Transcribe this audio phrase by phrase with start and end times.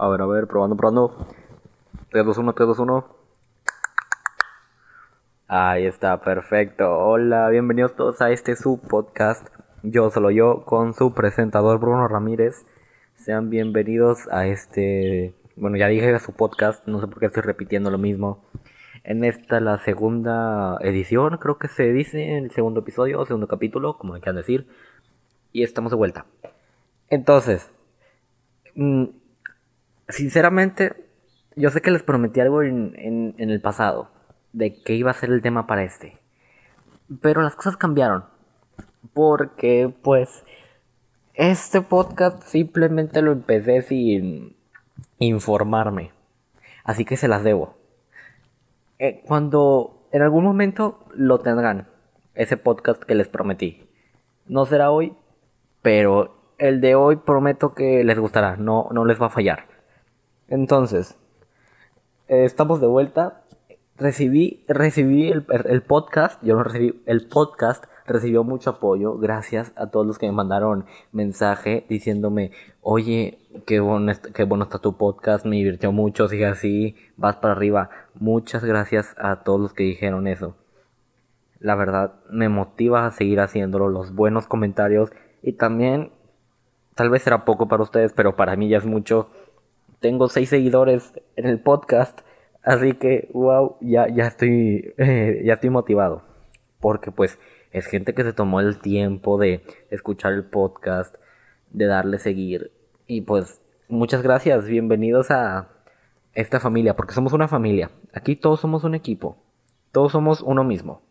[0.00, 1.26] A ver, a ver, probando, probando.
[2.12, 3.16] 3, 2, 1, 3, 2, 1.
[5.48, 6.96] Ahí está, perfecto.
[6.96, 9.48] Hola, bienvenidos todos a este su podcast.
[9.82, 12.64] Yo solo yo con su presentador Bruno Ramírez.
[13.16, 17.42] Sean bienvenidos a este, bueno, ya dije a su podcast, no sé por qué estoy
[17.42, 18.44] repitiendo lo mismo.
[19.02, 24.12] En esta la segunda edición, creo que se dice, el segundo episodio segundo capítulo, como
[24.12, 24.68] me quieran decir.
[25.50, 26.24] Y estamos de vuelta.
[27.10, 27.68] Entonces,
[28.76, 29.06] mmm,
[30.08, 30.94] Sinceramente,
[31.54, 34.10] yo sé que les prometí algo en, en, el pasado,
[34.52, 36.18] de que iba a ser el tema para este.
[37.20, 38.24] Pero las cosas cambiaron.
[39.12, 40.44] Porque, pues,
[41.34, 44.56] este podcast simplemente lo empecé sin
[45.18, 46.12] informarme.
[46.84, 47.76] Así que se las debo.
[48.98, 51.86] Eh, cuando en algún momento lo tendrán,
[52.34, 53.88] ese podcast que les prometí.
[54.46, 55.12] No será hoy,
[55.82, 59.77] pero el de hoy prometo que les gustará, no, no les va a fallar.
[60.48, 61.16] Entonces,
[62.26, 63.42] eh, estamos de vuelta.
[63.96, 69.88] Recibí, recibí el, el, podcast, yo no recibí, el podcast recibió mucho apoyo gracias a
[69.88, 75.44] todos los que me mandaron mensaje diciéndome, oye, qué bueno, qué bueno está tu podcast,
[75.44, 77.90] me divirtió mucho, sigue así, vas para arriba.
[78.14, 80.56] Muchas gracias a todos los que dijeron eso.
[81.58, 85.10] La verdad, me motiva a seguir haciéndolo, los buenos comentarios
[85.42, 86.12] y también,
[86.94, 89.28] tal vez será poco para ustedes, pero para mí ya es mucho
[90.00, 92.20] tengo seis seguidores en el podcast.
[92.62, 96.22] Así que, wow, ya, ya estoy, eh, ya estoy motivado.
[96.80, 97.38] Porque pues
[97.72, 101.16] es gente que se tomó el tiempo de escuchar el podcast,
[101.70, 102.72] de darle seguir.
[103.06, 105.68] Y pues muchas gracias, bienvenidos a
[106.34, 107.90] esta familia, porque somos una familia.
[108.12, 109.38] Aquí todos somos un equipo.
[109.92, 111.02] Todos somos uno mismo.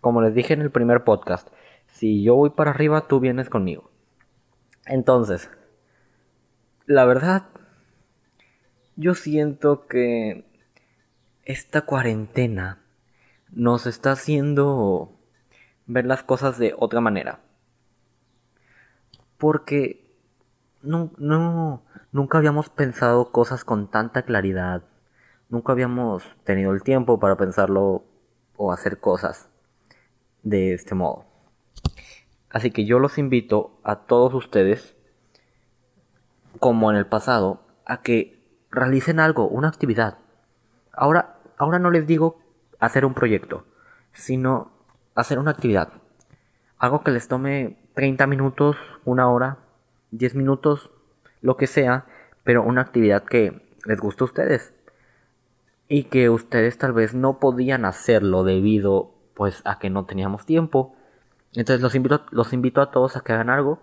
[0.00, 1.48] Como les dije en el primer podcast,
[1.86, 3.90] si yo voy para arriba, tú vienes conmigo.
[4.86, 5.50] Entonces,
[6.86, 7.44] la verdad,
[8.96, 10.44] yo siento que
[11.44, 12.82] esta cuarentena
[13.50, 15.18] nos está haciendo
[15.86, 17.40] ver las cosas de otra manera.
[19.38, 20.16] Porque
[20.82, 24.84] nunca habíamos pensado cosas con tanta claridad.
[25.48, 28.04] Nunca habíamos tenido el tiempo para pensarlo
[28.56, 29.48] o hacer cosas
[30.42, 31.24] de este modo.
[32.50, 34.94] Así que yo los invito a todos ustedes,
[36.60, 38.41] como en el pasado, a que
[38.72, 40.18] realicen algo, una actividad.
[40.92, 42.40] Ahora, ahora no les digo
[42.80, 43.64] hacer un proyecto,
[44.12, 44.72] sino
[45.14, 45.92] hacer una actividad.
[46.78, 49.58] Algo que les tome 30 minutos, una hora,
[50.10, 50.90] 10 minutos,
[51.42, 52.06] lo que sea,
[52.42, 54.74] pero una actividad que les guste a ustedes.
[55.86, 60.96] Y que ustedes tal vez no podían hacerlo debido pues a que no teníamos tiempo.
[61.54, 63.80] Entonces los invito, los invito a todos a que hagan algo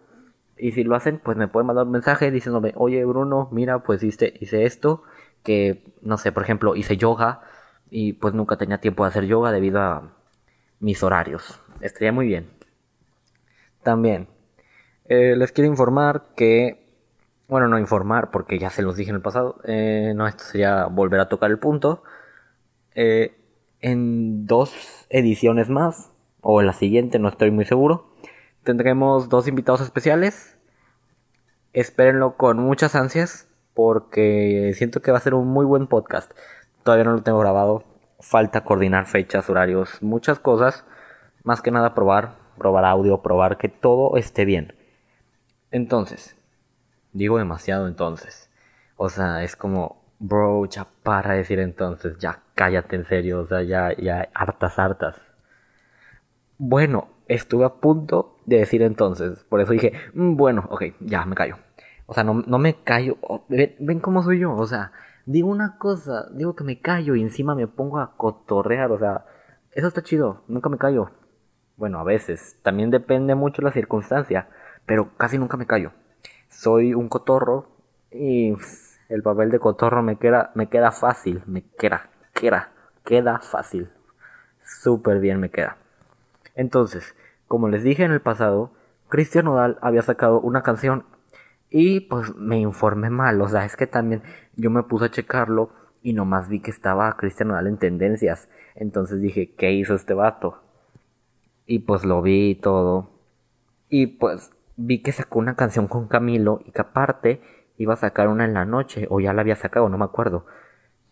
[0.60, 4.04] y si lo hacen, pues me pueden mandar un mensaje diciéndome, oye Bruno, mira, pues
[4.04, 5.04] hice, hice esto,
[5.44, 7.42] que no sé, por ejemplo, hice yoga
[7.90, 10.14] y pues nunca tenía tiempo de hacer yoga debido a
[10.80, 11.62] mis horarios.
[11.82, 12.50] Estaría muy bien.
[13.84, 14.28] También,
[15.06, 16.86] eh, les quiero informar que,
[17.48, 20.86] bueno, no informar porque ya se los dije en el pasado, eh, no, esto sería
[20.86, 22.04] volver a tocar el punto.
[22.96, 23.36] Eh,
[23.82, 26.12] en dos ediciones más,
[26.42, 28.09] o en la siguiente, no estoy muy seguro
[28.70, 30.56] tendremos dos invitados especiales.
[31.74, 36.32] Espérenlo con muchas ansias porque siento que va a ser un muy buen podcast.
[36.84, 37.84] Todavía no lo tengo grabado.
[38.20, 40.86] Falta coordinar fechas, horarios, muchas cosas.
[41.44, 44.76] Más que nada probar, probar audio, probar que todo esté bien.
[45.72, 46.38] Entonces,
[47.12, 48.52] digo demasiado entonces.
[48.98, 53.64] O sea, es como, bro, ya para decir entonces, ya cállate en serio, o sea,
[53.64, 55.16] ya, ya, hartas, hartas.
[56.60, 59.46] Bueno, estuve a punto de decir entonces.
[59.48, 61.58] Por eso dije, mm, bueno, ok, ya me callo.
[62.06, 63.18] O sea, no, me callo.
[63.48, 64.54] Ven, cómo soy yo.
[64.56, 64.92] O sea,
[65.26, 68.92] digo una cosa, digo que me callo y encima me pongo a cotorrear.
[68.92, 69.26] O sea,
[69.72, 70.42] eso está chido.
[70.48, 71.12] Nunca me callo.
[71.78, 72.58] Bueno, a veces.
[72.64, 74.50] También depende mucho la circunstancia.
[74.88, 75.92] Pero casi nunca me callo.
[76.50, 77.68] Soy un cotorro
[78.12, 78.56] y
[79.08, 81.44] el papel de cotorro me queda, me queda fácil.
[81.46, 82.72] Me queda, queda,
[83.06, 83.92] queda fácil.
[84.64, 85.78] Súper bien me queda.
[86.56, 87.16] Entonces,
[87.50, 88.72] como les dije en el pasado,
[89.10, 91.04] Cristian Nodal había sacado una canción
[91.72, 94.22] y pues me informé mal, o sea, es que también
[94.56, 95.72] yo me puse a checarlo
[96.04, 98.50] y nomás vi que estaba Cristian Nodal en tendencias.
[98.76, 100.62] Entonces dije, ¿qué hizo este vato?
[101.66, 103.10] Y pues lo vi y todo.
[103.90, 107.42] Y pues vi que sacó una canción con Camilo y que aparte
[107.78, 110.46] iba a sacar una en la noche, o ya la había sacado, no me acuerdo.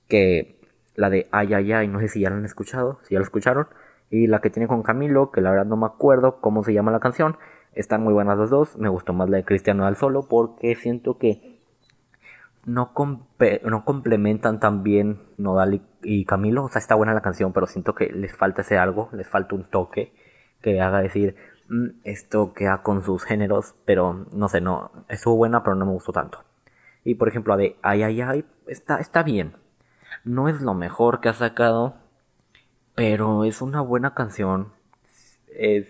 [0.08, 0.60] Que
[0.96, 3.26] la de Ay, ay, ay, no sé si ya la han escuchado, si ya la
[3.26, 3.68] escucharon
[4.10, 6.92] y la que tiene con Camilo, que la verdad no me acuerdo cómo se llama
[6.92, 7.38] la canción.
[7.74, 8.78] Están muy buenas las dos.
[8.78, 11.58] Me gustó más la de Cristiano al solo porque siento que
[12.66, 12.92] no,
[13.64, 16.66] no complementan tan bien Nodal y, Camilo.
[16.66, 19.56] O sea, está buena la canción, pero siento que les falta ese algo, les falta
[19.56, 20.14] un toque
[20.62, 21.36] que haga decir
[21.70, 25.92] mm, esto queda con sus géneros, pero no sé, no, estuvo buena, pero no me
[25.92, 26.44] gustó tanto.
[27.04, 29.54] Y por ejemplo, la de Ay, ay, ay, está, está bien.
[30.26, 31.96] No es lo mejor que ha sacado,
[32.98, 34.74] pero es una buena canción.
[35.56, 35.88] Es,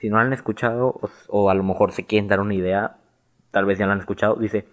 [0.00, 2.96] si no la han escuchado, o, a lo mejor se quieren dar una idea,
[3.52, 4.66] tal vez ya la han escuchado, dice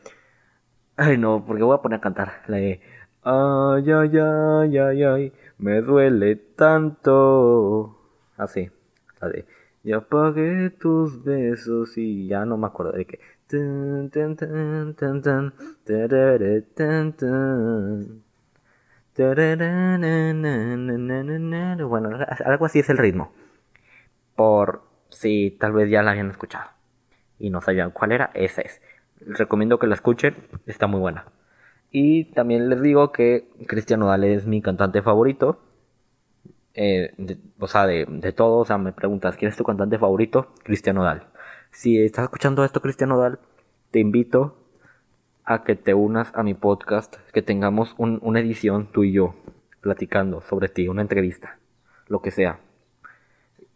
[0.98, 2.82] Ay, no, porque voy a poner a cantar la de
[3.22, 7.98] Ay, ay, ay, ay, ay, me duele tanto.
[8.36, 8.72] Así,
[9.22, 9.46] la de
[9.84, 13.20] Ya pagué tus besos y ya no me acuerdo de qué.
[21.88, 22.10] Bueno,
[22.46, 23.34] algo así es el ritmo.
[24.36, 26.70] Por si tal vez ya la habían escuchado
[27.38, 28.82] y no sabían cuál era, esa es
[29.20, 30.36] recomiendo que la escuchen,
[30.66, 31.26] está muy buena.
[31.92, 35.60] Y también les digo que Cristian Nodal es mi cantante favorito.
[36.74, 37.12] Eh,
[37.60, 40.54] o sea, de, de todo, o sea, me preguntas, ¿quién es tu cantante favorito?
[40.64, 41.28] Cristian Nodal.
[41.72, 43.40] Si estás escuchando esto, Cristian Nodal,
[43.92, 44.59] te invito
[45.50, 49.34] a que te unas a mi podcast, que tengamos una edición tú y yo,
[49.82, 51.58] platicando sobre ti, una entrevista,
[52.08, 52.60] lo que sea.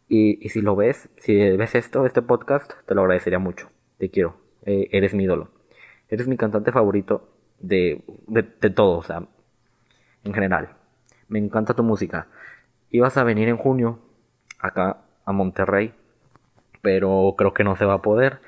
[0.07, 3.71] Y, y si lo ves, si ves esto, este podcast, te lo agradecería mucho.
[3.97, 4.37] Te quiero.
[4.67, 5.49] Eh, eres mi ídolo.
[6.09, 7.27] Eres mi cantante favorito
[7.57, 9.25] de, de, todo, o sea,
[10.23, 10.75] en general.
[11.27, 12.27] Me encanta tu música.
[12.91, 13.97] Ibas a venir en junio
[14.59, 15.91] acá a Monterrey,
[16.83, 18.41] pero creo que no se va a poder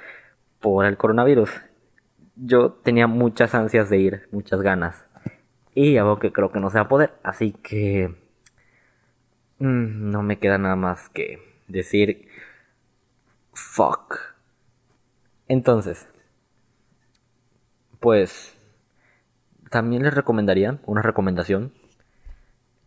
[0.59, 1.49] por el coronavirus.
[2.35, 5.05] Yo tenía muchas ansias de ir, muchas ganas.
[5.73, 8.15] Y algo que creo que no se va a poder, así que
[9.59, 12.27] mm, no me queda nada más que decir
[13.53, 14.35] fuck.
[15.47, 16.07] Entonces,
[17.99, 18.55] pues
[19.69, 21.73] también les recomendaría una recomendación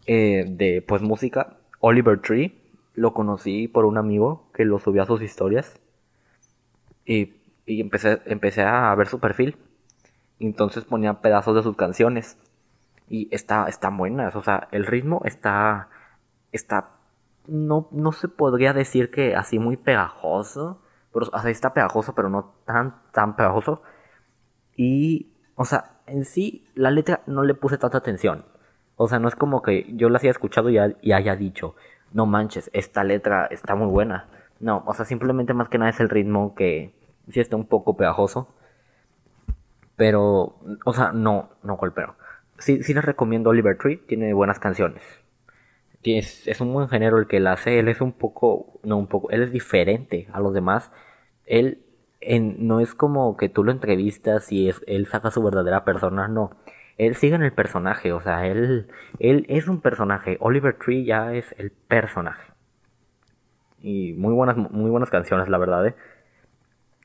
[0.07, 1.59] eh, de pues música.
[1.81, 2.59] Oliver Tree,
[2.95, 5.79] lo conocí por un amigo que lo subió a sus historias
[7.05, 7.35] y,
[7.81, 9.57] empecé, empecé a ver su perfil.
[10.41, 12.39] Entonces ponía pedazos de sus canciones
[13.09, 15.89] y está, están buenas, o sea, el ritmo está,
[16.53, 16.91] está,
[17.47, 20.83] no, no se podría decir que así muy pegajoso,
[21.13, 23.83] pero, o sea, está pegajoso, pero no tan, tan pegajoso.
[24.77, 28.45] Y, o sea, en sí, la letra no le puse tanta atención.
[28.97, 31.75] O sea, no es como que yo la haya escuchado y, y haya dicho,
[32.13, 34.29] no manches, esta letra está muy buena.
[34.61, 36.95] No, o sea, simplemente más que nada es el ritmo que
[37.31, 38.49] sí está un poco pegajoso.
[39.97, 42.15] Pero, o sea, no, no golpeo.
[42.59, 45.03] Sí, sí les recomiendo Oliver Tree, tiene buenas canciones.
[46.05, 49.31] Es, un buen género el que la hace, él es un poco, no un poco,
[49.31, 50.91] él es diferente a los demás
[51.49, 51.85] él
[52.59, 56.51] no es como que tú lo entrevistas y es, él saca su verdadera persona, no.
[56.99, 58.89] Él sigue en el personaje, o sea, él,
[59.21, 60.37] él es un personaje.
[60.41, 62.53] Oliver Tree ya es el personaje.
[63.81, 65.87] Y muy buenas, muy buenas canciones, la verdad.
[65.87, 65.95] ¿eh?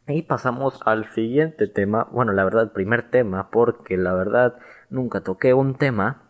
[0.08, 2.10] Y pasamos al siguiente tema.
[2.12, 4.60] Bueno, la verdad, primer tema, porque la verdad
[4.90, 6.24] nunca toqué un tema.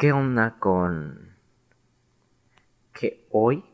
[0.00, 1.36] ¿Qué onda con
[2.92, 3.64] que hoy?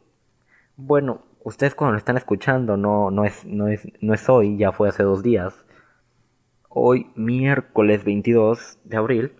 [0.76, 4.72] Bueno, ustedes cuando lo están escuchando no, no, es, no, es, no es hoy, ya
[4.72, 5.64] fue hace dos días.
[6.68, 9.32] Hoy, miércoles 22 de abril,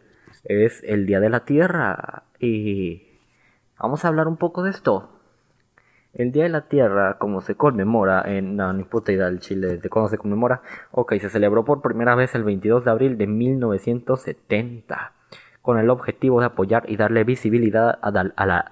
[0.44, 3.20] es el Día de la Tierra y
[3.78, 5.21] vamos a hablar un poco de esto.
[6.14, 9.88] El Día de la Tierra, como se conmemora en la ni puta del Chile de
[9.88, 15.12] cuándo se conmemora, ok, se celebró por primera vez el 22 de abril de 1970
[15.62, 18.70] con el objetivo de apoyar y darle visibilidad a, la...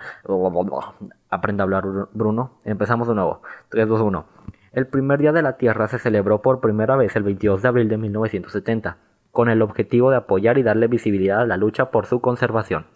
[1.30, 2.58] Aprenda a hablar, Bruno.
[2.64, 3.42] Empezamos de nuevo.
[3.70, 4.26] 3, 2, 1.
[4.72, 7.88] El primer día de la Tierra se celebró por primera vez el 22 de abril
[7.88, 8.98] de 1970,
[9.30, 12.86] con el objetivo de apoyar y darle visibilidad a la lucha por su conservación.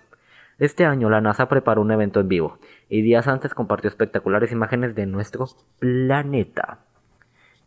[0.59, 2.59] Este año la NASA preparó un evento en vivo,
[2.89, 5.47] y días antes compartió espectaculares imágenes de nuestro
[5.79, 6.79] planeta.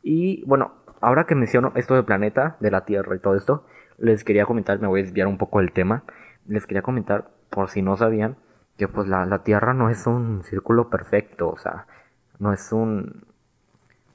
[0.03, 3.65] Y bueno, ahora que menciono esto del planeta, de la Tierra y todo esto,
[3.97, 6.03] les quería comentar, me voy a desviar un poco del tema,
[6.47, 8.37] les quería comentar, por si no sabían,
[8.77, 11.87] que pues la, la Tierra no es un círculo perfecto, o sea,
[12.39, 13.25] no es un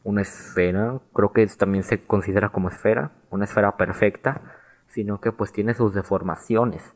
[0.05, 4.41] una esfera, creo que también se considera como esfera, una esfera perfecta,
[4.89, 6.95] sino que pues tiene sus deformaciones.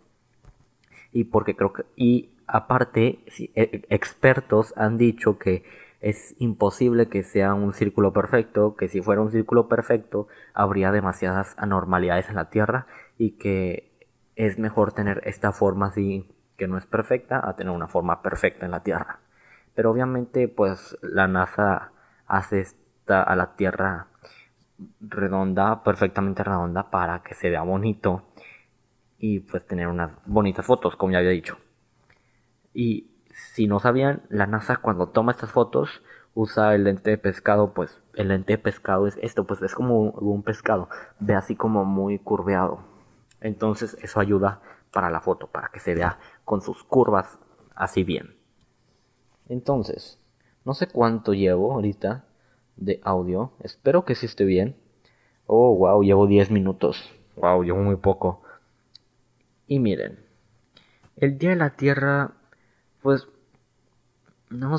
[1.16, 3.20] Y porque creo que y aparte
[3.54, 5.64] e, expertos han dicho que
[6.02, 11.54] es imposible que sea un círculo perfecto, que si fuera un círculo perfecto habría demasiadas
[11.56, 13.90] anormalidades en la Tierra y que
[14.36, 18.66] es mejor tener esta forma así que no es perfecta a tener una forma perfecta
[18.66, 19.20] en la Tierra.
[19.74, 21.92] Pero obviamente pues la NASA
[22.26, 22.66] hace
[23.08, 24.08] a la Tierra
[25.00, 28.24] redonda, perfectamente redonda para que se vea bonito
[29.18, 31.58] y pues tener unas bonitas fotos, como ya había dicho.
[32.74, 36.02] Y si no sabían, la NASA cuando toma estas fotos
[36.34, 40.10] usa el lente de pescado, pues el lente de pescado es esto, pues es como
[40.10, 42.80] un pescado, ve así como muy curveado.
[43.40, 44.60] Entonces eso ayuda
[44.92, 47.38] para la foto, para que se vea con sus curvas
[47.74, 48.36] así bien.
[49.48, 50.20] Entonces,
[50.64, 52.24] no sé cuánto llevo ahorita
[52.76, 54.76] de audio, espero que sí esté bien.
[55.46, 57.10] Oh, wow, llevo 10 minutos.
[57.36, 58.42] Wow, llevo muy poco.
[59.66, 60.18] Y miren,
[61.16, 62.32] el Día de la Tierra,
[63.02, 63.28] pues,
[64.50, 64.76] no,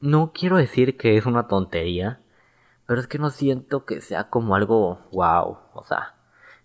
[0.00, 2.20] no quiero decir que es una tontería,
[2.86, 6.14] pero es que no siento que sea como algo wow, o sea,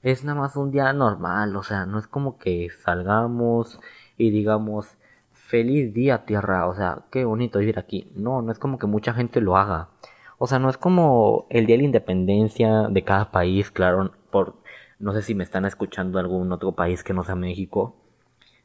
[0.03, 3.79] es nada más un día normal, o sea, no es como que salgamos
[4.17, 4.98] y digamos,
[5.34, 8.12] feliz día Tierra, o sea, qué bonito vivir aquí.
[8.15, 9.89] No, no es como que mucha gente lo haga.
[10.38, 14.55] O sea, no es como el día de la independencia de cada país, claro, por
[15.00, 18.02] no sé si me están escuchando algún otro país que no sea México,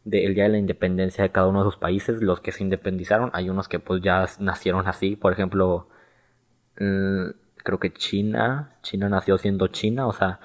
[0.04, 3.30] del día de la independencia de cada uno de sus países, los que se independizaron,
[3.34, 5.88] hay unos que pues ya nacieron así, por ejemplo,
[6.78, 10.40] mm, creo que China, China nació siendo China, o sea,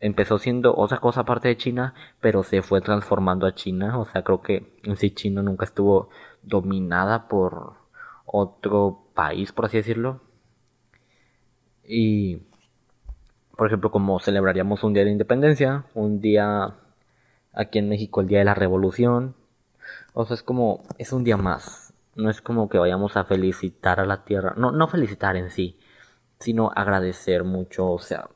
[0.00, 4.22] empezó siendo otra cosa aparte de China, pero se fue transformando a China, o sea,
[4.24, 6.10] creo que en sí China nunca estuvo
[6.42, 7.74] dominada por
[8.26, 10.20] otro país, por así decirlo.
[11.84, 12.42] Y
[13.62, 16.74] por ejemplo, como celebraríamos un día de independencia, un día
[17.52, 19.36] aquí en México el día de la revolución.
[20.14, 21.94] O sea, es como, es un día más.
[22.16, 24.54] No es como que vayamos a felicitar a la tierra.
[24.56, 25.78] No, no felicitar en sí,
[26.40, 27.88] sino agradecer mucho.
[27.88, 28.30] O sea,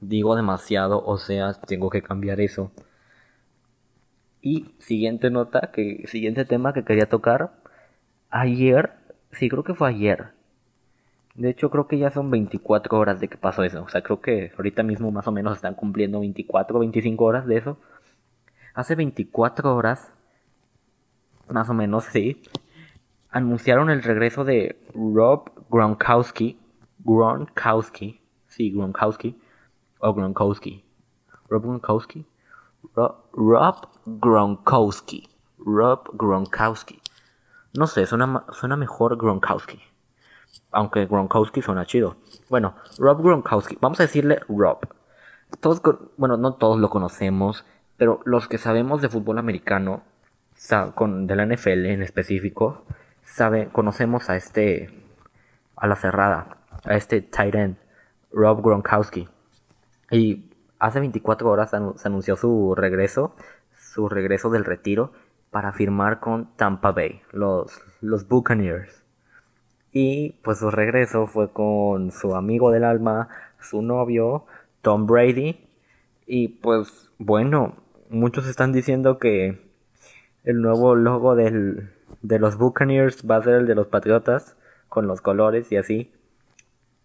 [0.00, 2.72] digo demasiado, o sea, tengo que cambiar eso.
[4.40, 7.52] Y siguiente nota, que siguiente tema que quería tocar.
[8.30, 8.94] Ayer,
[9.32, 10.32] sí, creo que fue ayer
[11.34, 13.82] de hecho, creo que ya son 24 horas de que pasó eso.
[13.82, 17.46] O sea, creo que ahorita mismo más o menos están cumpliendo 24 o 25 horas
[17.46, 17.78] de eso.
[18.74, 20.12] Hace 24 horas,
[21.48, 22.42] más o menos, sí,
[23.30, 26.58] anunciaron el regreso de Rob Gronkowski.
[26.98, 28.20] Gronkowski.
[28.48, 29.40] Sí, Gronkowski.
[30.00, 30.84] O Gronkowski.
[31.48, 32.26] Rob Gronkowski.
[32.94, 35.28] Rob Gronkowski.
[35.58, 37.00] Rob Gronkowski.
[37.74, 39.91] No sé, suena, suena mejor Gronkowski
[40.70, 42.16] aunque Gronkowski suena chido.
[42.48, 44.80] Bueno, Rob Gronkowski, vamos a decirle Rob.
[45.60, 45.82] Todos,
[46.16, 47.64] bueno, no todos lo conocemos,
[47.96, 50.02] pero los que sabemos de fútbol americano,
[50.94, 52.84] con, de la NFL en específico,
[53.22, 54.90] sabe, conocemos a este,
[55.76, 57.76] a la cerrada, a este tight end,
[58.32, 59.28] Rob Gronkowski.
[60.10, 63.34] Y hace 24 horas se anunció su regreso,
[63.76, 65.12] su regreso del retiro
[65.50, 69.01] para firmar con Tampa Bay, los, los Buccaneers.
[69.92, 73.28] Y pues su regreso fue con su amigo del alma,
[73.60, 74.46] su novio,
[74.80, 75.58] Tom Brady.
[76.26, 77.76] Y pues bueno,
[78.08, 79.60] muchos están diciendo que
[80.44, 81.90] el nuevo logo del,
[82.22, 84.56] de los Buccaneers va a ser el de los Patriotas,
[84.88, 86.10] con los colores y así.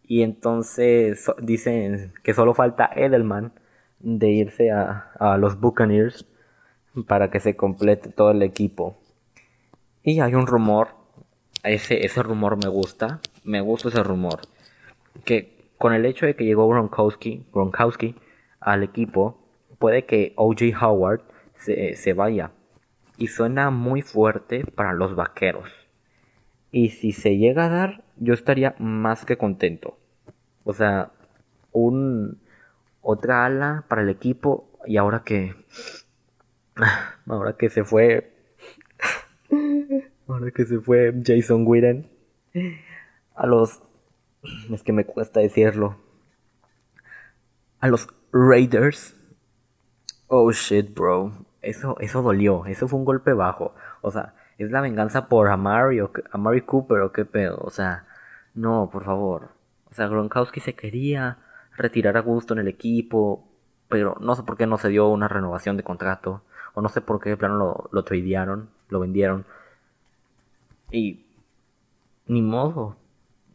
[0.03, 3.51] Y entonces dicen que solo falta Edelman
[3.99, 6.25] de irse a, a los Buccaneers
[7.05, 8.97] para que se complete todo el equipo.
[10.03, 10.96] Y hay un rumor
[11.69, 13.19] ese, ese rumor me gusta.
[13.43, 14.41] Me gusta ese rumor.
[15.25, 18.15] Que con el hecho de que llegó Gronkowski, Gronkowski
[18.59, 19.39] al equipo,
[19.79, 21.21] puede que OJ Howard
[21.57, 22.51] se, se vaya.
[23.17, 25.69] Y suena muy fuerte para los vaqueros.
[26.71, 29.97] Y si se llega a dar, yo estaría más que contento.
[30.63, 31.11] O sea,
[31.71, 32.39] un
[33.01, 35.55] otra ala para el equipo y ahora que
[37.27, 38.33] ahora que se fue
[40.27, 42.09] Ahora que se fue Jason Witten.
[43.35, 43.81] A los.
[44.71, 45.97] Es que me cuesta decirlo.
[47.79, 49.15] A los Raiders.
[50.27, 51.31] Oh shit, bro.
[51.61, 52.65] Eso, eso dolió.
[52.65, 53.73] Eso fue un golpe bajo.
[54.01, 57.59] O sea, es la venganza por Amari, o Amari Cooper o qué pedo.
[57.61, 58.05] O sea,
[58.53, 59.49] no, por favor.
[59.89, 61.37] O sea, Gronkowski se quería
[61.77, 63.47] retirar a gusto en el equipo.
[63.87, 66.41] Pero no sé por qué no se dio una renovación de contrato.
[66.73, 69.45] O no sé por qué de plano lo, lo tradearon, lo vendieron.
[70.91, 71.25] Y
[72.27, 72.97] ni modo.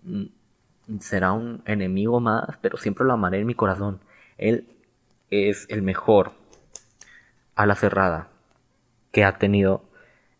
[0.02, 4.00] Mm, será un enemigo más, pero siempre lo amaré en mi corazón.
[4.38, 4.68] Él
[5.30, 6.32] es el mejor
[7.54, 8.28] a la cerrada
[9.12, 9.84] que ha tenido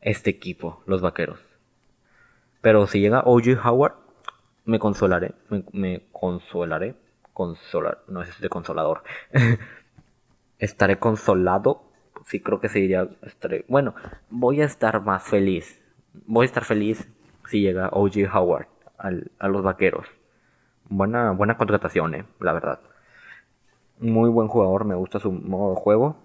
[0.00, 1.40] este equipo, los vaqueros.
[2.61, 3.94] Pero si llega OJ Howard,
[4.64, 5.34] me consolaré.
[5.72, 6.94] Me, consolaré.
[7.32, 8.02] Consolar.
[8.08, 9.02] No es de consolador.
[10.58, 11.84] estaré consolado.
[12.26, 13.08] Sí, creo que se diría.
[13.22, 13.94] Estaré, bueno,
[14.30, 15.82] voy a estar más feliz
[16.26, 17.09] voy a estar feliz
[17.49, 18.66] si llega OJ Howard
[18.97, 20.07] a los vaqueros.
[20.88, 22.81] buena, buena contratación, eh, la verdad.
[23.99, 26.16] Muy buen jugador, me gusta su modo de juego.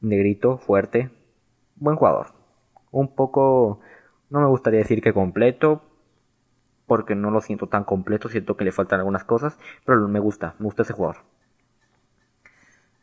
[0.00, 1.10] Negrito, fuerte,
[1.76, 2.28] buen jugador.
[2.90, 3.80] Un poco,
[4.28, 5.82] no me gustaría decir que completo,
[6.86, 10.54] porque no lo siento tan completo, siento que le faltan algunas cosas, pero me gusta,
[10.58, 11.18] me gusta ese jugador.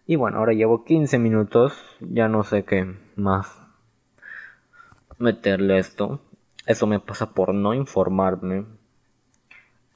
[0.05, 3.66] Y bueno, ahora llevo 15 minutos, ya no sé qué más
[5.19, 6.21] meterle esto.
[6.65, 8.65] Eso me pasa por no informarme.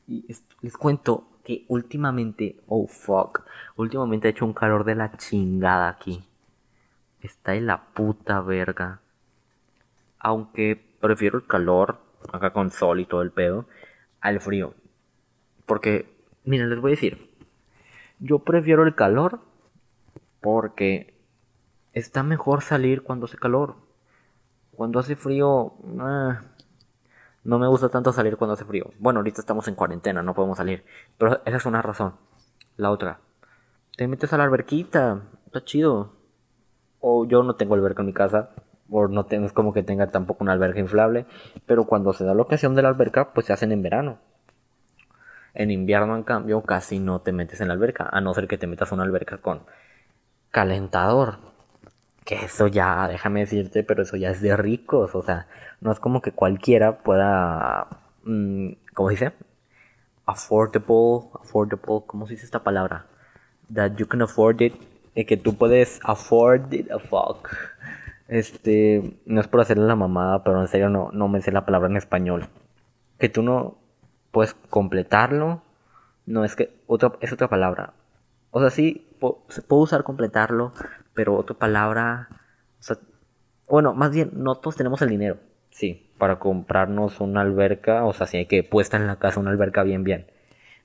[0.07, 0.25] Y
[0.61, 3.43] les cuento que últimamente, oh fuck,
[3.75, 6.23] últimamente ha hecho un calor de la chingada aquí.
[7.21, 9.01] Está en la puta verga.
[10.19, 11.99] Aunque prefiero el calor,
[12.31, 13.65] acá con sol y todo el pedo,
[14.19, 14.73] al frío.
[15.65, 16.13] Porque,
[16.45, 17.29] miren, les voy a decir,
[18.19, 19.39] yo prefiero el calor
[20.41, 21.13] porque
[21.93, 23.75] está mejor salir cuando hace calor.
[24.81, 26.41] Cuando hace frío, ah,
[27.43, 28.89] no me gusta tanto salir cuando hace frío.
[28.97, 30.83] Bueno, ahorita estamos en cuarentena, no podemos salir.
[31.19, 32.15] Pero esa es una razón.
[32.77, 33.19] La otra,
[33.95, 36.13] te metes a la alberquita, está chido.
[36.99, 38.49] O yo no tengo alberca en mi casa,
[38.89, 41.27] o no tengo, es como que tenga tampoco una alberca inflable.
[41.67, 44.17] Pero cuando se da la ocasión de la alberca, pues se hacen en verano.
[45.53, 48.57] En invierno, en cambio, casi no te metes en la alberca, a no ser que
[48.57, 49.61] te metas a una alberca con
[50.49, 51.50] calentador.
[52.25, 55.15] Que eso ya, déjame decirte, pero eso ya es de ricos.
[55.15, 55.47] O sea,
[55.79, 57.87] no es como que cualquiera pueda,
[58.23, 59.33] mm, ¿cómo dice?
[60.25, 63.07] Affordable, affordable, ¿cómo se dice esta palabra?
[63.73, 64.75] That you can afford it,
[65.13, 67.49] que tú puedes afford it a fuck.
[68.27, 71.65] Este, no es por hacerle la mamada, pero en serio no, no me sé la
[71.65, 72.47] palabra en español.
[73.17, 73.77] Que tú no
[74.31, 75.63] puedes completarlo.
[76.25, 77.93] No, es que otra, es otra palabra.
[78.51, 79.07] O sea, sí,
[79.49, 80.73] se puede usar completarlo,
[81.13, 82.29] pero otra palabra,
[83.67, 85.37] bueno, más bien, no todos tenemos el dinero,
[85.69, 89.51] sí, para comprarnos una alberca, o sea, si hay que puesta en la casa una
[89.51, 90.27] alberca bien, bien,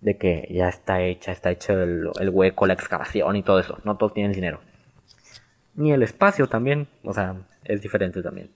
[0.01, 3.79] de que ya está hecha, está hecho el, el hueco, la excavación y todo eso,
[3.85, 4.61] no todos tienen dinero.
[5.75, 8.51] Ni el espacio también, o sea, es diferente también.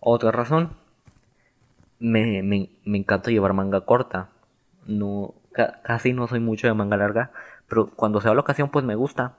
[0.00, 0.70] Otra razón,
[1.98, 4.30] me, me, me encanta llevar manga corta.
[4.86, 5.34] No,
[5.84, 7.30] casi no soy mucho de manga larga,
[7.68, 9.36] pero cuando se da la ocasión, pues me gusta.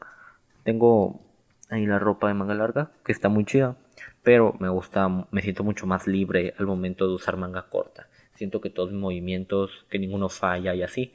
[0.63, 1.21] Tengo
[1.69, 3.77] ahí la ropa de manga larga, que está muy chida.
[4.23, 8.07] Pero me gusta, me siento mucho más libre al momento de usar manga corta.
[8.35, 11.13] Siento que todos mis movimientos, que ninguno falla y así.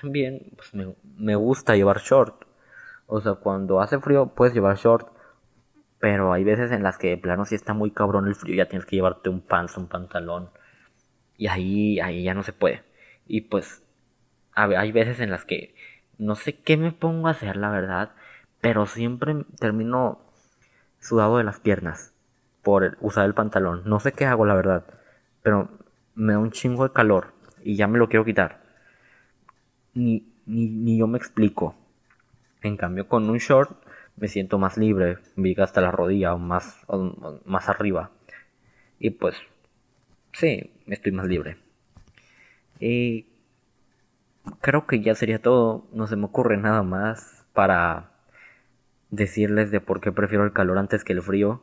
[0.00, 2.44] También pues me, me gusta llevar short.
[3.06, 5.08] O sea, cuando hace frío puedes llevar short.
[6.00, 8.68] Pero hay veces en las que de plano si está muy cabrón el frío ya
[8.68, 10.50] tienes que llevarte un pants, un pantalón.
[11.36, 12.82] Y ahí, ahí ya no se puede.
[13.26, 13.82] Y pues
[14.54, 15.74] hay veces en las que
[16.18, 18.10] no sé qué me pongo a hacer, la verdad,
[18.60, 20.20] pero siempre termino
[21.00, 22.12] sudado de las piernas
[22.62, 23.82] por usar el pantalón.
[23.84, 24.84] No sé qué hago, la verdad,
[25.42, 25.68] pero
[26.14, 28.60] me da un chingo de calor y ya me lo quiero quitar.
[29.94, 31.74] Ni, ni, yo me explico.
[32.62, 33.70] En cambio, con un short
[34.16, 36.84] me siento más libre, viga hasta la rodilla o más,
[37.44, 38.10] más arriba.
[38.98, 39.36] Y pues,
[40.32, 41.56] sí, estoy más libre.
[44.60, 45.86] Creo que ya sería todo.
[45.92, 48.10] No se me ocurre nada más para
[49.10, 51.62] decirles de por qué prefiero el calor antes que el frío.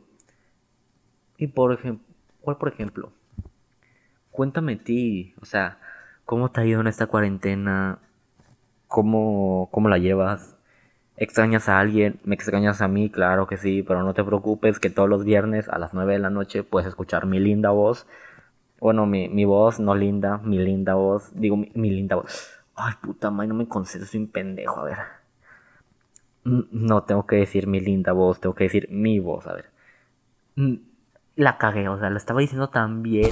[1.37, 2.05] Y por ejemplo,
[2.41, 3.11] ¿cuál por ejemplo?
[4.31, 5.79] Cuéntame ti, o sea,
[6.25, 7.99] ¿cómo te ha ido en esta cuarentena?
[8.87, 10.57] ¿Cómo, cómo la llevas?
[11.17, 12.19] ¿Extrañas a alguien?
[12.23, 13.09] ¿Me extrañas a mí?
[13.09, 16.19] Claro que sí, pero no te preocupes que todos los viernes a las 9 de
[16.19, 18.07] la noche puedes escuchar mi linda voz.
[18.79, 21.31] Bueno, mi, mi voz, no linda, mi linda voz.
[21.33, 24.83] Digo, mi, mi linda voz Ay, puta madre, no me concentro, soy un pendejo, a
[24.83, 24.97] ver.
[26.43, 29.71] No, tengo que decir mi linda voz, tengo que decir mi voz, a ver.
[31.35, 33.31] La cagué, o sea, la estaba diciendo tan bien.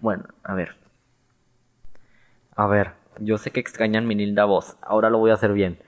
[0.00, 0.76] Bueno, a ver.
[2.56, 5.78] A ver, yo sé que extrañan mi linda voz, ahora lo voy a hacer bien.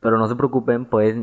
[0.00, 1.16] Pero no se preocupen, pues...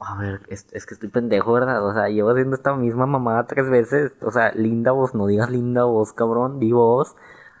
[0.00, 1.84] A ver, es, que estoy pendejo, ¿verdad?
[1.84, 4.12] O sea, llevo haciendo esta misma mamada tres veces.
[4.22, 7.16] O sea, linda voz, no digas linda voz, cabrón, di voz.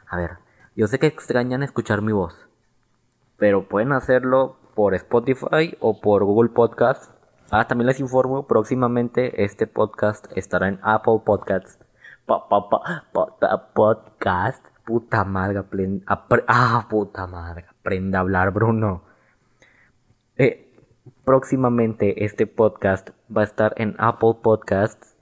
[0.06, 0.38] A ver,
[0.78, 2.46] yo sé que extrañan escuchar mi voz,
[3.36, 7.12] pero pueden hacerlo por Spotify o por Google Podcast.
[7.50, 11.80] Ah, también les informo, próximamente este podcast estará en Apple Podcasts.
[13.74, 14.64] podcast.
[14.84, 15.64] Puta madre,
[16.46, 19.02] ah, puta madre, aprenda a hablar, Bruno.
[20.36, 20.72] Eh,
[21.24, 25.16] próximamente este podcast va a estar en Apple Podcasts.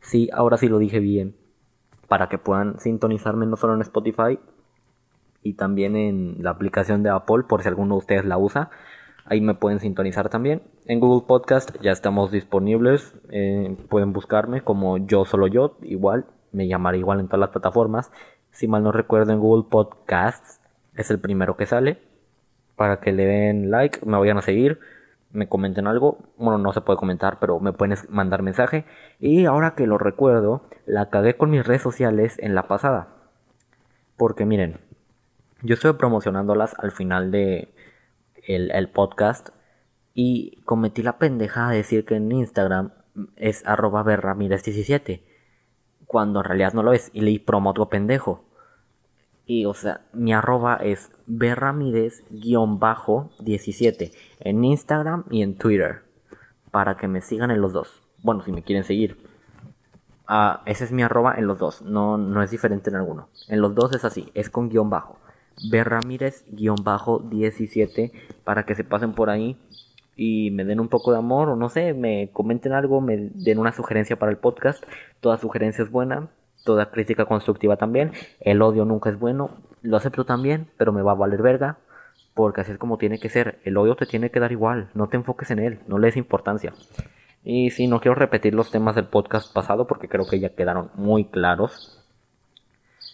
[0.00, 1.36] Sí, ahora sí lo dije bien.
[2.08, 4.38] Para que puedan sintonizarme no solo en Spotify,
[5.42, 8.70] y también en la aplicación de Apple por si alguno de ustedes la usa.
[9.24, 10.62] Ahí me pueden sintonizar también.
[10.86, 13.14] En Google Podcast ya estamos disponibles.
[13.30, 15.76] Eh, pueden buscarme como yo solo yo.
[15.82, 18.10] Igual, me llamaré igual en todas las plataformas.
[18.50, 20.60] si mal no recuerdo en Google Podcasts,
[20.96, 21.98] es el primero que sale.
[22.76, 24.80] Para que le den like, me vayan a seguir,
[25.30, 26.18] me comenten algo.
[26.36, 28.84] Bueno, no se puede comentar, pero me pueden mandar mensaje.
[29.20, 33.08] Y ahora que lo recuerdo, la cagué con mis redes sociales en la pasada.
[34.16, 34.80] Porque miren,
[35.62, 37.74] yo estoy promocionándolas al final de
[38.46, 39.50] el, podcast.
[40.14, 42.92] Y cometí la pendeja de decir que en Instagram
[43.36, 45.24] es arroba 17
[46.06, 47.10] Cuando en realidad no lo es.
[47.14, 48.44] Y leí promo otro pendejo.
[49.46, 56.02] Y o sea, mi arroba es berramírez-17 en Instagram y en Twitter.
[56.70, 58.00] Para que me sigan en los dos.
[58.22, 59.18] Bueno, si me quieren seguir.
[60.26, 61.82] Ah, ese es mi arroba en los dos.
[61.82, 63.28] No, no es diferente en alguno.
[63.48, 64.30] En los dos es así.
[64.34, 65.18] Es con guion bajo.
[65.70, 68.12] Berramírez-17
[68.44, 69.56] para que se pasen por ahí
[70.16, 73.58] y me den un poco de amor o no sé, me comenten algo, me den
[73.58, 74.84] una sugerencia para el podcast.
[75.20, 76.28] Toda sugerencia es buena
[76.64, 78.12] toda crítica constructiva también.
[78.40, 79.50] El odio nunca es bueno,
[79.82, 81.78] lo acepto también, pero me va a valer verga,
[82.34, 83.58] porque así es como tiene que ser.
[83.64, 86.16] El odio te tiene que dar igual, no te enfoques en él, no le des
[86.16, 86.72] importancia.
[87.44, 90.90] Y si no quiero repetir los temas del podcast pasado porque creo que ya quedaron
[90.94, 92.01] muy claros.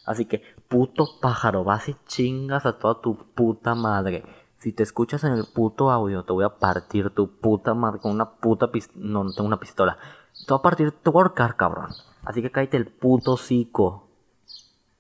[0.09, 4.25] Así que, puto pájaro, vas y chingas a toda tu puta madre.
[4.57, 8.13] Si te escuchas en el puto audio, te voy a partir tu puta madre con
[8.13, 9.05] una puta pistola.
[9.05, 9.99] No, no tengo una pistola.
[10.33, 11.91] Te voy a partir tu workar, cabrón.
[12.25, 14.09] Así que cállate el puto cico.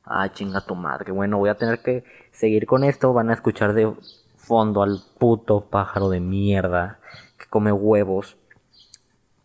[0.04, 1.10] Ah, chinga tu madre.
[1.10, 3.14] Bueno, voy a tener que seguir con esto.
[3.14, 3.90] Van a escuchar de
[4.36, 7.00] fondo al puto pájaro de mierda
[7.38, 8.36] que come huevos.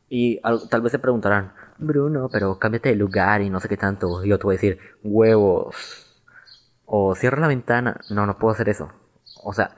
[0.09, 4.23] Y tal vez se preguntarán, Bruno, pero cámbiate de lugar y no sé qué tanto.
[4.23, 6.23] Yo te voy a decir, huevos.
[6.85, 7.99] O cierra la ventana.
[8.09, 8.91] No, no puedo hacer eso.
[9.43, 9.75] O sea,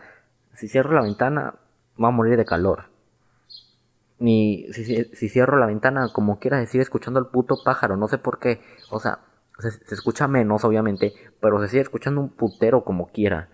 [0.54, 1.56] si cierro la ventana,
[2.02, 2.96] va a morir de calor
[4.20, 8.18] ni si, cierro la ventana como quiera se sigue escuchando el puto pájaro, no sé
[8.18, 9.20] por qué, o sea,
[9.60, 13.50] se, escucha menos obviamente, pero se sigue escuchando un putero como quiera.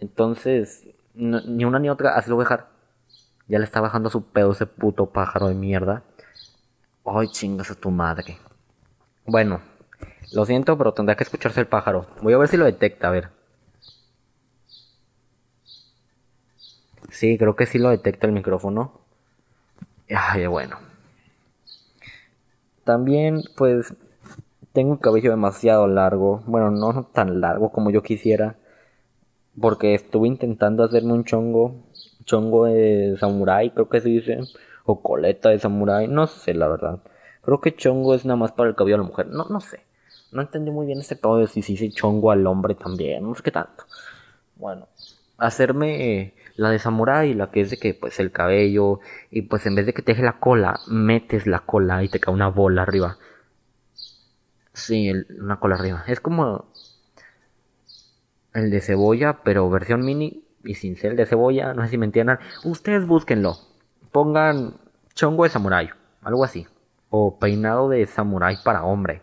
[0.00, 2.68] Entonces, ni una ni otra, así lo voy a dejar.
[3.48, 6.02] Ya le está bajando su pedo ese puto pájaro de mierda.
[7.04, 8.38] Ay, chingas a tu madre.
[9.26, 9.60] Bueno,
[10.32, 12.06] lo siento, pero tendrá que escucharse el pájaro.
[12.22, 13.30] Voy a ver si lo detecta, a ver.
[17.10, 19.00] Sí, creo que sí lo detecta el micrófono.
[20.08, 20.78] Ay, bueno.
[22.84, 23.94] También, pues,
[24.72, 26.42] tengo un cabello demasiado largo.
[26.46, 28.56] Bueno, no tan largo como yo quisiera.
[29.60, 31.74] Porque estuve intentando hacerme un chongo.
[32.24, 34.40] Chongo de samurai, creo que se dice.
[34.84, 36.08] O coleta de samurai.
[36.08, 37.00] No sé, la verdad.
[37.42, 39.26] Creo que chongo es nada más para el cabello de la mujer.
[39.28, 39.80] No, no sé.
[40.32, 43.22] No entendí muy bien ese pedo de si se dice chongo al hombre también.
[43.24, 43.84] No sé qué tanto.
[44.56, 44.88] Bueno,
[45.38, 49.74] hacerme la de samurai, la que es de que pues el cabello y pues en
[49.74, 52.82] vez de que te deje la cola, metes la cola y te cae una bola
[52.82, 53.18] arriba.
[54.72, 56.04] Sí, una cola arriba.
[56.06, 56.66] Es como
[58.54, 62.06] el de cebolla, pero versión mini y sin ser de cebolla, no sé si me
[62.06, 62.38] entiendan.
[62.64, 63.58] Ustedes búsquenlo.
[64.12, 64.74] Pongan
[65.14, 65.90] chongo de samurai,
[66.22, 66.66] algo así.
[67.10, 69.22] O peinado de samurai para hombre.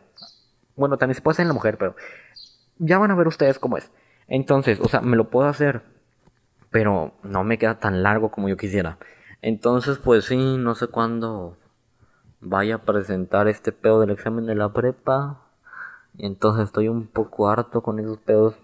[0.76, 1.96] Bueno, también se puede hacer en la mujer, pero
[2.78, 3.92] ya van a ver ustedes cómo es.
[4.28, 5.84] Entonces, o sea, me lo puedo hacer
[6.72, 8.98] pero no me queda tan largo como yo quisiera.
[9.42, 11.58] Entonces, pues sí, no sé cuándo
[12.42, 15.42] vaya a presentar este pedo del examen de la prepa.
[16.18, 18.56] Y entonces estoy un poco harto con esos pedos.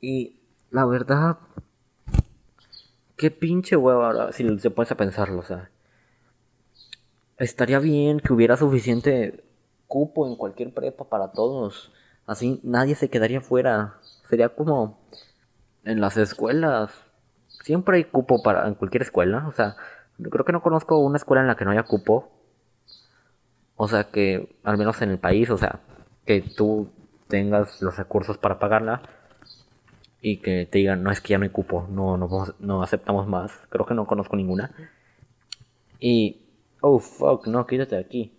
[0.00, 0.40] Y
[0.70, 1.38] la verdad,
[3.16, 5.70] qué pinche huevo ahora, si se puede a pensarlo, o sea.
[7.38, 9.44] Estaría bien que hubiera suficiente
[9.86, 11.92] cupo en cualquier prepa para todos.
[12.26, 13.98] Así nadie se quedaría fuera.
[14.28, 14.98] Sería como
[15.84, 16.90] en las escuelas
[17.66, 19.76] siempre hay cupo para en cualquier escuela, o sea,
[20.30, 22.30] creo que no conozco una escuela en la que no haya cupo.
[23.76, 25.80] O sea, que al menos en el país, o sea,
[26.24, 26.90] que tú
[27.28, 29.02] tengas los recursos para pagarla
[30.28, 33.28] y que te digan, no es que ya no hay cupo, no, no, no aceptamos
[33.28, 33.52] más.
[33.68, 34.72] Creo que no conozco ninguna.
[36.00, 36.40] Y,
[36.80, 38.32] oh fuck, no, quítate de aquí.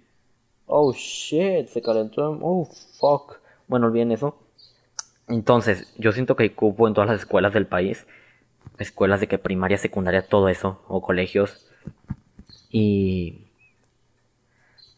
[0.66, 2.38] Oh shit, se calentó.
[2.42, 3.40] Oh fuck.
[3.70, 4.38] Bueno, olviden eso.
[5.30, 8.06] Entonces, yo siento que hay cupo en todas las escuelas del país.
[8.78, 10.82] Escuelas de que primaria, secundaria, todo eso.
[10.90, 11.70] O colegios.
[12.70, 13.46] Y...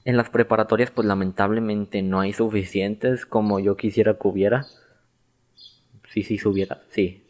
[0.06, 4.66] En las preparatorias, pues lamentablemente no hay suficientes como yo quisiera que hubiera.
[6.12, 6.82] Sí, sí, hubiera.
[6.90, 7.24] Sí.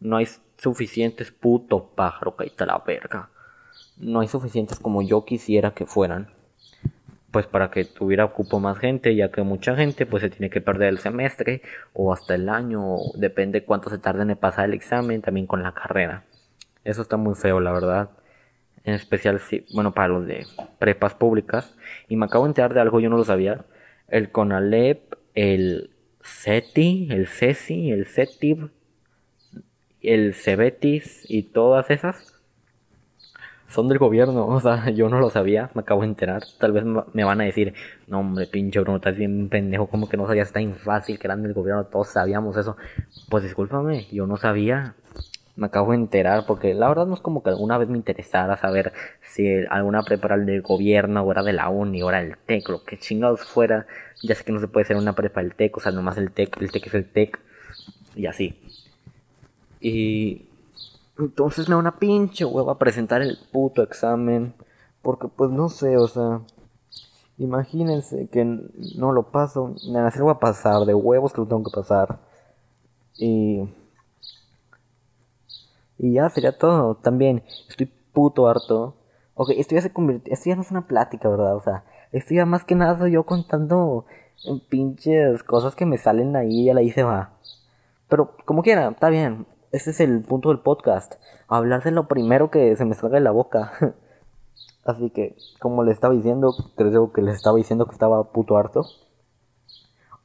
[0.00, 0.26] No hay
[0.58, 3.28] suficientes, puto pájaro, que la verga.
[3.98, 6.30] No hay suficientes como yo quisiera que fueran
[7.32, 10.60] pues para que tuviera cupo más gente, ya que mucha gente pues se tiene que
[10.60, 11.62] perder el semestre
[11.94, 15.72] o hasta el año, depende cuánto se tarde en pasar el examen, también con la
[15.72, 16.24] carrera.
[16.84, 18.10] Eso está muy feo, la verdad.
[18.84, 20.46] En especial, si, bueno, para los de
[20.78, 21.74] prepas públicas.
[22.08, 23.64] Y me acabo de enterar de algo, yo no lo sabía.
[24.08, 25.90] El CONALEP, el
[26.22, 28.70] CETI, el CESI, el CETIB,
[30.00, 32.32] el CEBETIS y todas esas
[33.72, 34.46] son del gobierno.
[34.52, 36.42] O sea, yo no lo sabía, me acabo de enterar.
[36.58, 37.74] Tal vez me van a decir,
[38.06, 41.42] no hombre, pinche Bruno, estás bien pendejo, como que no sabías tan fácil que eran
[41.42, 42.76] del gobierno, todos sabíamos eso.
[43.28, 44.94] Pues discúlpame, yo no sabía.
[45.54, 48.56] Me acabo de enterar porque la verdad no es como que alguna vez me interesara
[48.56, 52.68] saber si alguna prepa del gobierno o era de la uni o era del TEC,
[52.70, 53.86] lo que chingados fuera.
[54.22, 56.32] Ya sé que no se puede ser una prepa del TEC, o sea, nomás el
[56.32, 57.38] TEC, el TEC es el TEC
[58.14, 58.58] y así.
[59.80, 60.46] Y
[61.18, 64.54] entonces me da una pinche hueva presentar el puto examen.
[65.02, 66.40] Porque pues no sé, o sea.
[67.38, 69.74] Imagínense que no lo paso.
[69.90, 70.84] Nada, se lo voy a pasar.
[70.86, 72.20] De huevos que lo tengo que pasar.
[73.16, 73.68] Y.
[75.98, 76.96] Y ya sería todo.
[76.96, 78.96] También estoy puto harto.
[79.34, 80.32] Ok, esto ya se convirtió.
[80.32, 81.56] Esto ya no es una plática, ¿verdad?
[81.56, 84.06] O sea, esto ya más que nada soy yo contando
[84.68, 87.32] pinches cosas que me salen ahí y a la se va.
[88.08, 89.46] Pero como quiera, está bien.
[89.70, 91.14] Ese es el punto del podcast.
[91.48, 93.72] Hablar de lo primero que se me salga de la boca.
[94.84, 98.84] Así que, como le estaba diciendo, creo que les estaba diciendo que estaba puto harto.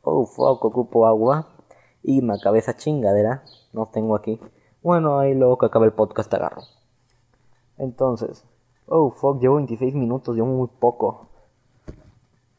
[0.01, 1.47] Oh, fuck, ocupo agua.
[2.03, 3.43] Y me acabé esa chingadera.
[3.71, 4.39] No tengo aquí.
[4.87, 6.61] Bueno, ahí luego que acabe el podcast agarro.
[7.77, 8.45] Entonces,
[8.85, 11.27] oh, fuck, llevo 26 minutos, llevo muy poco.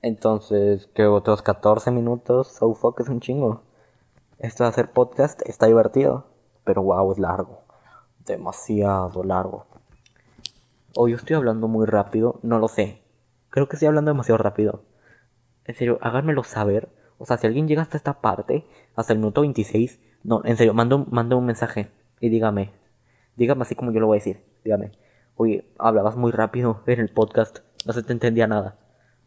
[0.02, 2.58] Entonces, que otros 14 minutos.
[2.60, 3.62] Oh, fuck, es un chingo.
[4.38, 6.26] Esto de hacer podcast está divertido.
[6.64, 7.60] Pero wow, es largo.
[8.26, 9.64] Demasiado largo.
[10.96, 13.00] O yo estoy hablando muy rápido, no lo sé.
[13.48, 14.82] Creo que estoy hablando demasiado rápido.
[15.64, 16.90] En serio, háganmelo saber.
[17.16, 20.74] O sea, si alguien llega hasta esta parte, hasta el minuto 26, no, en serio,
[20.74, 22.72] mando, mando un mensaje y dígame.
[23.36, 24.42] Dígame así como yo lo voy a decir.
[24.64, 24.92] Dígame.
[25.36, 28.76] Oye, hablabas muy rápido en el podcast, no se te entendía nada.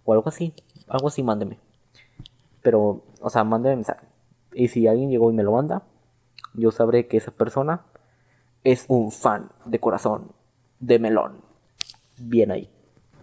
[0.04, 0.54] O algo así,
[0.88, 1.60] algo así, mándeme.
[2.62, 4.06] Pero, o sea, mándeme mensaje.
[4.54, 5.84] Y si alguien llegó y me lo manda,
[6.54, 7.86] yo sabré que esa persona
[8.64, 10.32] es un fan de corazón
[10.80, 11.42] de melón.
[12.18, 12.70] Bien ahí.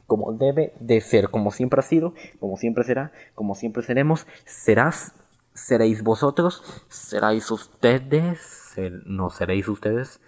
[0.07, 5.12] Como debe de ser, como siempre ha sido, como siempre será, como siempre seremos, serás,
[5.52, 8.67] seréis vosotros, seráis ustedes,
[9.04, 10.20] no seréis ustedes,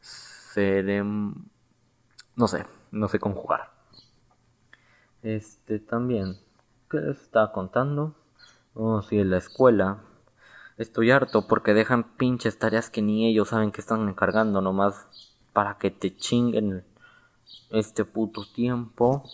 [0.00, 1.36] seremos,
[2.36, 3.70] no sé, no sé conjugar.
[5.22, 6.38] Este también,
[6.90, 8.14] ¿qué les está contando?
[8.74, 9.98] Oh, sí, en la escuela
[10.78, 15.08] Estoy harto porque dejan pinches tareas que ni ellos saben que están encargando nomás
[15.52, 16.84] para que te chinguen
[17.70, 19.24] este puto tiempo.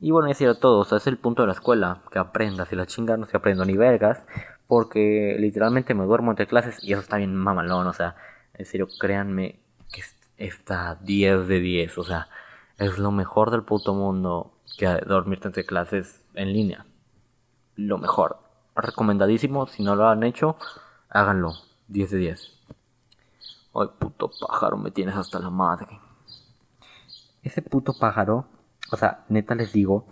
[0.00, 2.86] Y bueno, decir a todos, es el punto de la escuela, que aprendas y la
[2.86, 4.22] chinga no se aprendo ni vergas,
[4.68, 8.14] porque literalmente me duermo entre clases y eso está bien mamalón, o sea,
[8.54, 9.58] en serio, créanme
[9.90, 10.02] que
[10.36, 12.28] está 10 de 10, o sea,
[12.76, 16.86] es lo mejor del puto mundo que dormirte entre clases en línea.
[17.74, 18.38] Lo mejor
[18.76, 19.66] recomendadísimo.
[19.66, 20.56] Si no lo han hecho,
[21.08, 21.54] háganlo.
[21.88, 22.52] 10 de 10.
[23.74, 25.98] Ay, puto pájaro, me tienes hasta la madre.
[27.42, 28.46] Ese puto pájaro,
[28.92, 30.06] o sea, neta les digo,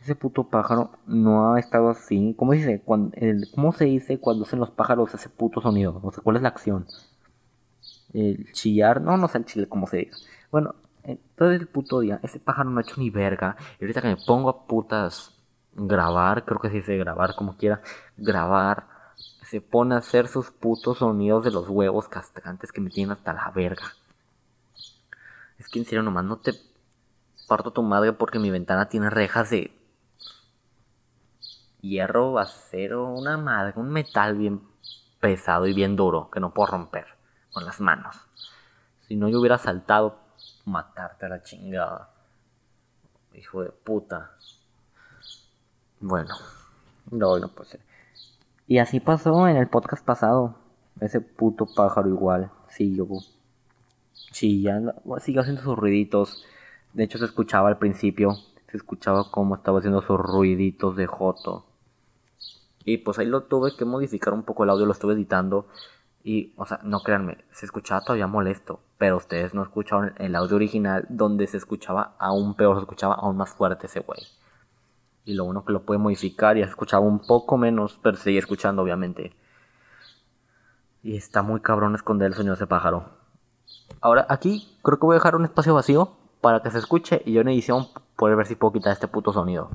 [0.00, 2.34] ese puto pájaro no ha estado así.
[2.38, 2.82] ¿Cómo, dice?
[2.84, 6.00] ¿Cómo se dice cuando hacen los pájaros ese puto sonido?
[6.02, 6.86] O sea, ¿cuál es la acción?
[8.12, 10.16] El chillar, no, no sé el chile, cómo se diga.
[10.50, 10.74] Bueno,
[11.36, 13.56] todo el puto día, ese pájaro no ha hecho ni verga.
[13.78, 15.34] Y ahorita que me pongo a putas
[15.74, 17.82] grabar, creo que se dice grabar como quiera,
[18.16, 18.86] grabar,
[19.44, 23.32] se pone a hacer sus putos sonidos de los huevos castrantes que me tienen hasta
[23.32, 23.84] la verga.
[25.58, 26.52] Es que en serio nomás no te
[27.46, 29.79] parto tu madre porque mi ventana tiene rejas de
[31.80, 34.62] hierro, acero, una madre, un metal bien
[35.20, 37.06] pesado y bien duro que no puedo romper
[37.52, 38.16] con las manos.
[39.06, 40.18] Si no yo hubiera saltado,
[40.64, 42.10] matarte a la chingada.
[43.34, 44.32] Hijo de puta.
[46.00, 46.34] Bueno,
[47.10, 47.80] no, no puede ser.
[48.66, 50.56] Y así pasó en el podcast pasado.
[51.00, 53.06] Ese puto pájaro igual siguió
[54.32, 56.44] chillando, siguió haciendo sus ruiditos.
[56.92, 58.36] De hecho se escuchaba al principio,
[58.70, 61.66] se escuchaba cómo estaba haciendo sus ruiditos de joto.
[62.84, 65.66] Y pues ahí lo tuve que modificar un poco el audio, lo estuve editando.
[66.22, 68.80] Y, o sea, no créanme, se escuchaba todavía molesto.
[68.98, 73.36] Pero ustedes no escucharon el audio original donde se escuchaba aún peor, se escuchaba aún
[73.36, 74.20] más fuerte ese güey.
[75.24, 78.82] Y lo bueno que lo puede modificar y escuchaba un poco menos, pero sigue escuchando
[78.82, 79.34] obviamente.
[81.02, 83.04] Y está muy cabrón esconder el sonido de ese pájaro.
[84.00, 87.32] Ahora aquí creo que voy a dejar un espacio vacío para que se escuche y
[87.32, 89.70] yo en edición poder ver si puedo quitar este puto sonido.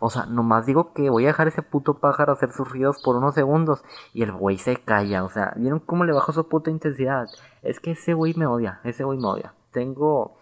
[0.00, 3.16] O sea, nomás digo que voy a dejar ese puto pájaro hacer sus ruidos por
[3.16, 3.82] unos segundos
[4.12, 5.24] y el güey se calla.
[5.24, 7.28] O sea, ¿vieron cómo le bajo su puta intensidad?
[7.62, 10.38] Es que ese güey me odia, ese güey me odia tengo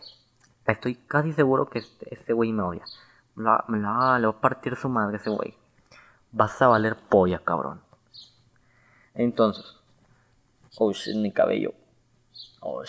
[0.66, 2.85] Estoy casi seguro que este, güey me odia.
[3.37, 5.55] La, la- le va a partir su madre ese güey.
[6.33, 7.81] Vas a valer polla, cabrón.
[9.14, 9.77] Entonces.
[10.79, 11.73] Oh shit, mi cabello.
[12.61, 12.83] Oh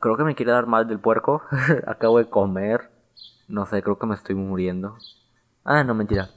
[0.00, 1.42] Creo que me quiere dar mal del puerco.
[1.86, 2.90] Acabo de comer.
[3.48, 4.96] No sé, creo que me estoy muriendo.
[5.64, 6.30] Ah, no, mentira.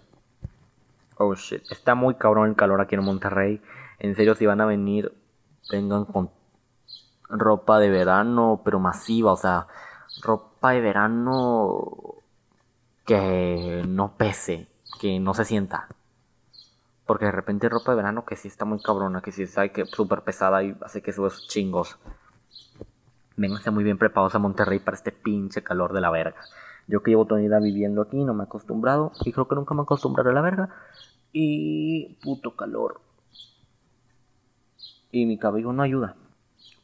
[1.18, 1.64] Oh shit.
[1.72, 3.62] Está muy cabrón el calor aquí en Monterrey.
[4.00, 5.14] En serio, si van a venir,
[5.72, 6.30] vengan con
[7.30, 9.32] ropa de verano, pero masiva.
[9.32, 9.68] O sea,
[10.22, 12.16] ropa de verano
[13.06, 14.68] que no pese,
[15.00, 15.88] que no se sienta.
[17.06, 19.86] Porque de repente ropa de verano que sí está muy cabrona, que sí está que
[19.86, 21.98] súper pesada y hace que subes chingos.
[23.38, 26.42] Vénganse muy bien preparados a Monterrey para este pinche calor de la verga.
[26.88, 29.12] Yo que llevo toda mi vida viviendo aquí, no me he acostumbrado.
[29.26, 30.70] Y creo que nunca me acostumbraré a la verga.
[31.34, 33.02] Y puto calor.
[35.12, 36.16] Y mi cabello no ayuda.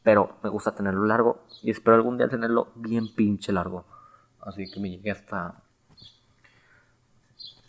[0.02, 1.40] Pero me gusta tenerlo largo.
[1.62, 3.86] Y espero algún día tenerlo bien pinche largo.
[4.40, 5.62] Así que me llegué hasta...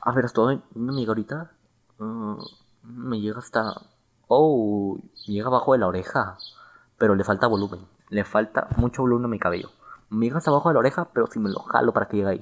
[0.02, 1.52] A ver, estoy una amiga ahorita.
[2.00, 2.36] mm,
[2.84, 3.82] me llega hasta...
[4.28, 6.38] Oh, me llega abajo de la oreja.
[6.98, 7.80] Pero le falta volumen.
[8.10, 9.70] Le falta mucho volumen a mi cabello.
[10.36, 12.42] Hasta abajo de la oreja, pero si me lo jalo para que llegue ahí.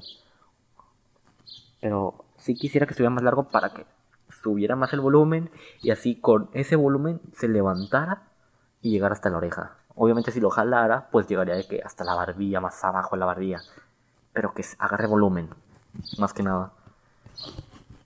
[1.82, 3.86] Pero sí quisiera que estuviera más largo para que
[4.42, 5.50] subiera más el volumen
[5.82, 8.24] y así con ese volumen se levantara
[8.82, 9.76] y llegara hasta la oreja.
[9.96, 13.26] Obviamente si lo jalara, pues llegaría de que hasta la barbilla, más abajo de la
[13.26, 13.62] barbilla.
[14.34, 15.50] Pero que agarre volumen,
[16.18, 16.72] más que nada.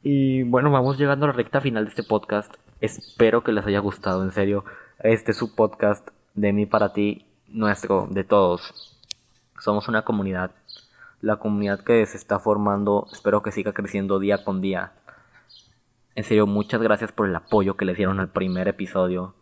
[0.03, 2.53] Y bueno, vamos llegando a la recta final de este podcast.
[2.81, 4.65] Espero que les haya gustado, en serio.
[4.99, 8.96] Este es su podcast de mí para ti, nuestro, de todos.
[9.59, 10.51] Somos una comunidad.
[11.21, 14.93] La comunidad que se está formando, espero que siga creciendo día con día.
[16.15, 19.35] En serio, muchas gracias por el apoyo que le dieron al primer episodio.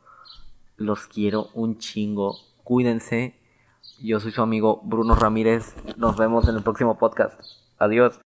[0.78, 2.36] Los quiero un chingo.
[2.64, 3.40] Cuídense.
[4.02, 5.76] Yo soy su amigo Bruno Ramírez.
[5.98, 7.40] Nos vemos en el próximo podcast.
[7.78, 8.20] Adiós.